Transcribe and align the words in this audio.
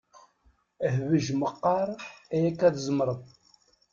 Hbej 0.95 1.25
meqqar 1.39 1.89
ayakka 2.33 2.67
tzemret. 2.75 3.25